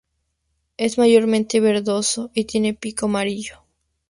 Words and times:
Es 0.77 0.97
mayormente 0.97 1.59
verdoso 1.59 2.31
y 2.33 2.45
tiene 2.45 2.73
pico 2.73 3.05
amarillo. 3.05 3.63